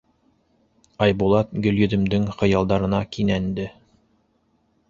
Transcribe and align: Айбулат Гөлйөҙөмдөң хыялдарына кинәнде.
Айбулат 1.05 1.53
Гөлйөҙөмдөң 1.67 2.27
хыялдарына 2.39 3.03
кинәнде. 3.19 3.71